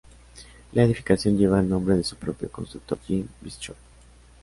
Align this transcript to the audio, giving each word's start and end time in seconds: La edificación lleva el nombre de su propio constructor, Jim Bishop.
La 0.71 0.81
edificación 0.81 1.37
lleva 1.37 1.59
el 1.59 1.69
nombre 1.69 1.95
de 1.95 2.03
su 2.03 2.15
propio 2.15 2.49
constructor, 2.51 2.97
Jim 3.05 3.27
Bishop. 3.39 3.75